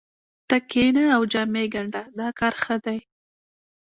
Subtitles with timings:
[0.47, 2.99] ته کښېنه او جامې ګنډه دا کار ښه دی